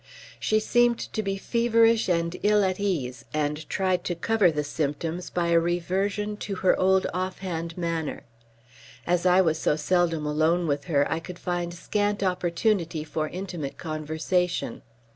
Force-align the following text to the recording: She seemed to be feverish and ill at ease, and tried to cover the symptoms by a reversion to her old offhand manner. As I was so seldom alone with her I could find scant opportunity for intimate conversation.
She 0.39 0.59
seemed 0.59 0.97
to 0.97 1.21
be 1.21 1.37
feverish 1.37 2.09
and 2.09 2.35
ill 2.41 2.63
at 2.63 2.79
ease, 2.79 3.23
and 3.35 3.69
tried 3.69 4.03
to 4.05 4.15
cover 4.15 4.49
the 4.49 4.63
symptoms 4.63 5.29
by 5.29 5.49
a 5.49 5.59
reversion 5.59 6.37
to 6.37 6.55
her 6.55 6.75
old 6.79 7.05
offhand 7.13 7.77
manner. 7.77 8.23
As 9.05 9.27
I 9.27 9.41
was 9.41 9.59
so 9.59 9.75
seldom 9.75 10.25
alone 10.25 10.65
with 10.65 10.85
her 10.85 11.05
I 11.11 11.19
could 11.19 11.37
find 11.37 11.71
scant 11.71 12.23
opportunity 12.23 13.03
for 13.03 13.27
intimate 13.29 13.77
conversation. 13.77 14.81